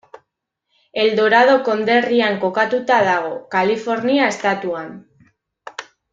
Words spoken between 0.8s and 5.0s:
El Dorado konderrian kokatuta dago, Kalifornia estatuan.